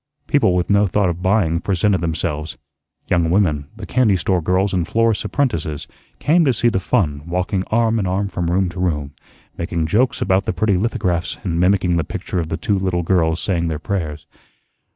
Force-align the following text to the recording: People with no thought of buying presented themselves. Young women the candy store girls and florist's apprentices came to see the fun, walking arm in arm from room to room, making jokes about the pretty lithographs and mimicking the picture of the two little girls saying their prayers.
People 0.25 0.55
with 0.55 0.67
no 0.71 0.87
thought 0.87 1.09
of 1.09 1.21
buying 1.21 1.59
presented 1.59 2.01
themselves. 2.01 2.57
Young 3.07 3.29
women 3.29 3.67
the 3.75 3.85
candy 3.85 4.17
store 4.17 4.41
girls 4.41 4.73
and 4.73 4.87
florist's 4.87 5.25
apprentices 5.25 5.87
came 6.17 6.43
to 6.43 6.53
see 6.53 6.69
the 6.69 6.79
fun, 6.79 7.21
walking 7.27 7.63
arm 7.67 7.99
in 7.99 8.07
arm 8.07 8.27
from 8.27 8.49
room 8.49 8.67
to 8.69 8.79
room, 8.79 9.13
making 9.59 9.85
jokes 9.85 10.19
about 10.19 10.45
the 10.45 10.53
pretty 10.53 10.75
lithographs 10.75 11.37
and 11.43 11.59
mimicking 11.59 11.97
the 11.97 12.03
picture 12.03 12.39
of 12.39 12.49
the 12.49 12.57
two 12.57 12.79
little 12.79 13.03
girls 13.03 13.39
saying 13.39 13.67
their 13.67 13.77
prayers. 13.77 14.25